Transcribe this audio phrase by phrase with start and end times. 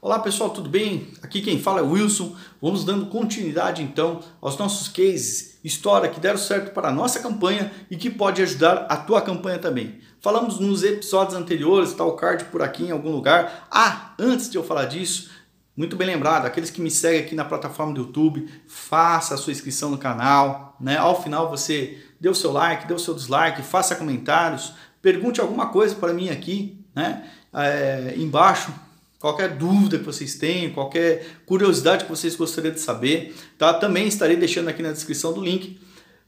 [0.00, 1.08] Olá pessoal, tudo bem?
[1.22, 2.36] Aqui quem fala é Wilson.
[2.62, 7.72] Vamos dando continuidade então aos nossos cases, história que deram certo para a nossa campanha
[7.90, 9.98] e que pode ajudar a tua campanha também.
[10.20, 13.66] Falamos nos episódios anteriores, está o card por aqui em algum lugar.
[13.72, 15.30] Ah, antes de eu falar disso,
[15.76, 19.52] muito bem lembrado, aqueles que me seguem aqui na plataforma do YouTube, faça a sua
[19.52, 20.96] inscrição no canal, né?
[20.96, 25.70] Ao final você dê o seu like, dê o seu dislike, faça comentários, pergunte alguma
[25.70, 27.28] coisa para mim aqui, né?
[27.52, 28.72] É, embaixo
[29.18, 33.74] qualquer dúvida que vocês tenham, qualquer curiosidade que vocês gostariam de saber, tá?
[33.74, 35.80] Também estarei deixando aqui na descrição do link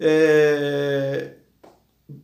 [0.00, 1.32] é,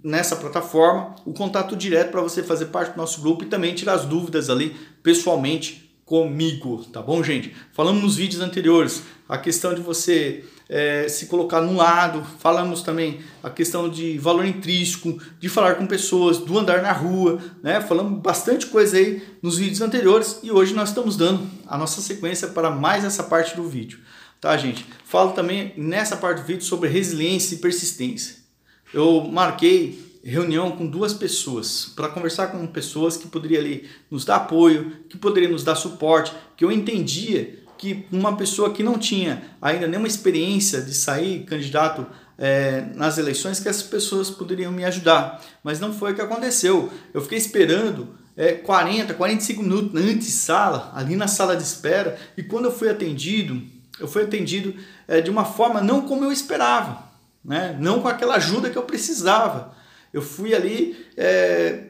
[0.03, 3.95] nessa plataforma o contato direto para você fazer parte do nosso grupo e também tirar
[3.95, 7.55] as dúvidas ali pessoalmente comigo, tá bom, gente?
[7.73, 13.21] Falamos nos vídeos anteriores a questão de você é, se colocar no lado, falamos também
[13.43, 17.81] a questão de valor intrínseco, de falar com pessoas, do andar na rua, né?
[17.81, 22.49] Falamos bastante coisa aí nos vídeos anteriores e hoje nós estamos dando a nossa sequência
[22.49, 23.99] para mais essa parte do vídeo,
[24.41, 24.87] tá, gente?
[25.05, 28.37] Falo também nessa parte do vídeo sobre resiliência e persistência.
[28.93, 34.37] Eu marquei reunião com duas pessoas para conversar com pessoas que poderiam ali nos dar
[34.37, 39.43] apoio, que poderiam nos dar suporte, que eu entendia que uma pessoa que não tinha
[39.61, 42.07] ainda nenhuma experiência de sair candidato
[42.39, 45.43] é, nas eleições, que essas pessoas poderiam me ajudar.
[45.63, 46.91] Mas não foi o que aconteceu.
[47.13, 52.43] Eu fiquei esperando é, 40, 45 minutos antes sala, ali na sala de espera, e
[52.43, 53.63] quando eu fui atendido,
[54.01, 54.75] eu fui atendido
[55.07, 57.05] é, de uma forma não como eu esperava,
[57.45, 57.77] né?
[57.79, 59.75] não com aquela ajuda que eu precisava
[60.15, 61.87] eu fui ali é,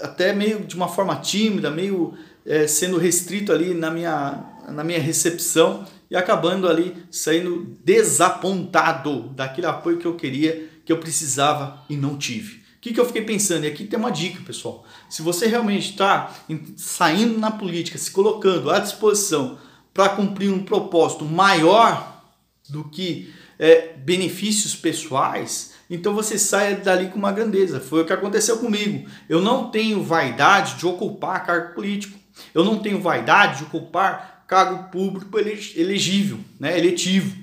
[0.00, 2.12] até meio de uma forma tímida, meio
[2.44, 9.66] é, sendo restrito ali na minha, na minha recepção e acabando ali saindo desapontado daquele
[9.66, 12.56] apoio que eu queria, que eu precisava e não tive.
[12.56, 13.64] O que, que eu fiquei pensando?
[13.64, 14.84] E aqui tem uma dica, pessoal.
[15.08, 16.34] Se você realmente está
[16.76, 19.58] saindo na política, se colocando à disposição
[19.94, 22.22] para cumprir um propósito maior
[22.68, 27.78] do que é, benefícios pessoais, então você sai dali com uma grandeza.
[27.78, 29.08] Foi o que aconteceu comigo.
[29.28, 32.18] Eu não tenho vaidade de ocupar cargo político.
[32.54, 37.34] Eu não tenho vaidade de ocupar cargo público elegível, né, eletivo.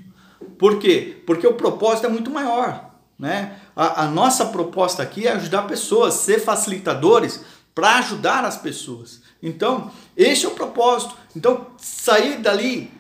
[0.60, 1.24] Por quê?
[1.26, 2.92] Porque o propósito é muito maior.
[3.18, 3.58] Né?
[3.76, 7.44] A, a nossa proposta aqui é ajudar pessoas, ser facilitadores
[7.74, 9.24] para ajudar as pessoas.
[9.42, 11.16] Então, este é o propósito.
[11.36, 12.92] Então, sair dali,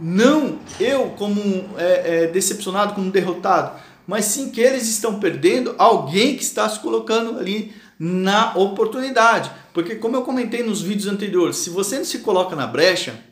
[0.00, 6.38] não eu como é, é, decepcionado, como derrotado, mas sim que eles estão perdendo alguém
[6.38, 9.50] que está se colocando ali na oportunidade.
[9.74, 13.27] Porque, como eu comentei nos vídeos anteriores, se você não se coloca na brecha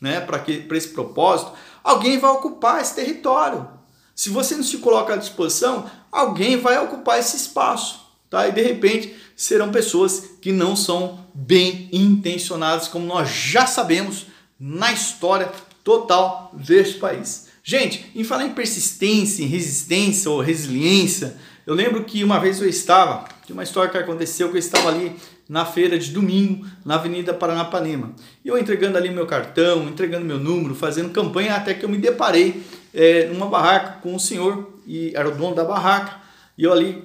[0.00, 0.42] né, para
[0.76, 3.68] esse propósito, alguém vai ocupar esse território.
[4.14, 8.06] Se você não se coloca à disposição, alguém vai ocupar esse espaço.
[8.28, 8.46] Tá?
[8.48, 14.26] E de repente serão pessoas que não são bem intencionadas, como nós já sabemos
[14.58, 15.50] na história
[15.84, 17.46] total deste país.
[17.62, 21.36] Gente, em falar em persistência, em resistência ou resiliência,
[21.66, 24.88] eu lembro que uma vez eu estava, de uma história que aconteceu, que eu estava
[24.88, 25.14] ali
[25.48, 28.12] na feira de domingo, na Avenida Paranapanema.
[28.44, 31.96] E eu entregando ali meu cartão, entregando meu número, fazendo campanha, até que eu me
[31.96, 36.16] deparei é, numa barraca com um senhor, e era o dono da barraca,
[36.56, 37.02] e eu ali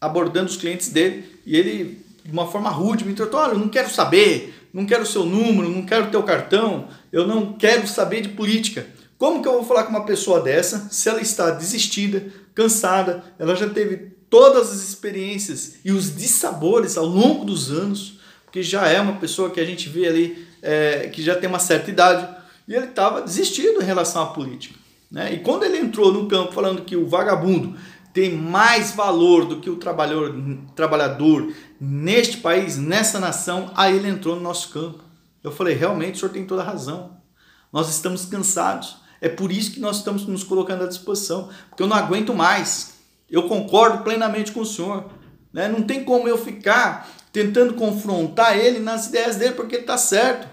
[0.00, 3.68] abordando os clientes dele, e ele, de uma forma rude, me tratou, olha, eu não
[3.68, 7.86] quero saber, não quero o seu número, não quero o teu cartão, eu não quero
[7.86, 8.86] saber de política.
[9.18, 13.56] Como que eu vou falar com uma pessoa dessa se ela está desistida, cansada, ela
[13.56, 13.96] já teve
[14.28, 19.50] todas as experiências e os dissabores ao longo dos anos, porque já é uma pessoa
[19.50, 22.28] que a gente vê ali é, que já tem uma certa idade,
[22.68, 24.78] e ele estava desistido em relação à política.
[25.10, 25.34] Né?
[25.34, 27.76] E quando ele entrou no campo falando que o vagabundo
[28.12, 30.34] tem mais valor do que o trabalhador,
[30.76, 35.02] trabalhador neste país, nessa nação, aí ele entrou no nosso campo.
[35.42, 37.16] Eu falei, realmente o senhor tem toda a razão.
[37.72, 38.96] Nós estamos cansados.
[39.20, 42.94] É por isso que nós estamos nos colocando à disposição, porque eu não aguento mais.
[43.30, 45.10] Eu concordo plenamente com o senhor.
[45.52, 45.68] Né?
[45.68, 50.48] Não tem como eu ficar tentando confrontar ele nas ideias dele, porque ele está certo.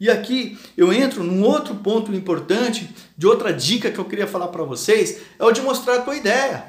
[0.00, 4.48] E aqui eu entro num outro ponto importante, de outra dica que eu queria falar
[4.48, 6.64] para vocês, é o de mostrar a tua ideia,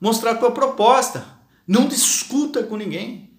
[0.00, 1.26] mostrar a tua proposta.
[1.66, 3.30] Não discuta com ninguém.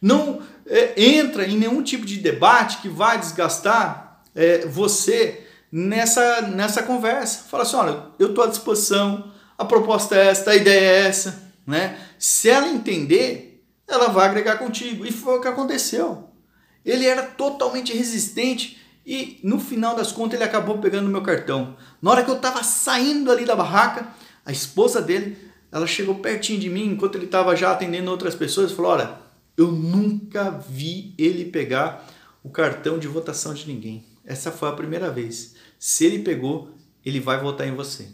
[0.00, 6.82] Não é, entra em nenhum tipo de debate que vai desgastar é, você nessa, nessa
[6.82, 7.44] conversa.
[7.48, 11.50] Fala assim: olha, eu estou à disposição, a proposta é essa, a ideia é essa.
[11.66, 11.98] Né?
[12.18, 15.06] Se ela entender, ela vai agregar contigo.
[15.06, 16.28] E foi o que aconteceu.
[16.84, 21.76] Ele era totalmente resistente e no final das contas ele acabou pegando meu cartão.
[22.00, 24.08] Na hora que eu estava saindo ali da barraca,
[24.44, 25.36] a esposa dele,
[25.70, 29.18] ela chegou pertinho de mim enquanto ele estava já atendendo outras pessoas e falou: Olha,
[29.56, 32.06] eu nunca vi ele pegar
[32.42, 34.04] o cartão de votação de ninguém.
[34.24, 35.54] Essa foi a primeira vez.
[35.80, 38.06] Se ele pegou, ele vai votar em você.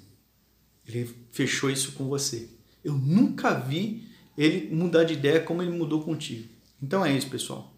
[0.87, 2.49] Ele fechou isso com você.
[2.85, 4.09] Eu nunca vi
[4.39, 6.49] ele mudar de ideia como ele mudou contigo.
[6.81, 7.75] Então é isso, pessoal.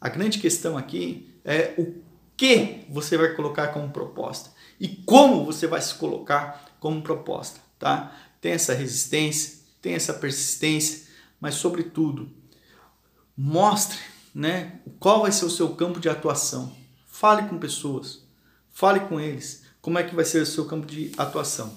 [0.00, 1.94] A grande questão aqui é o
[2.38, 8.16] que você vai colocar como proposta e como você vai se colocar como proposta, tá?
[8.40, 11.06] Tem essa resistência, tem essa persistência,
[11.38, 12.30] mas sobretudo
[13.36, 13.98] mostre,
[14.34, 16.74] né, qual vai ser o seu campo de atuação.
[17.06, 18.26] Fale com pessoas,
[18.78, 21.74] fale com eles, como é que vai ser o seu campo de atuação.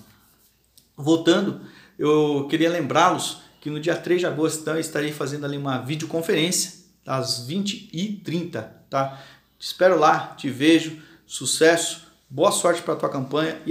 [0.96, 1.62] Voltando,
[1.98, 5.80] eu queria lembrá-los que no dia 3 de agosto então, eu estarei fazendo ali uma
[5.80, 9.20] videoconferência às 20h30, tá?
[9.58, 13.70] Te espero lá, te vejo, sucesso, boa sorte para a tua campanha e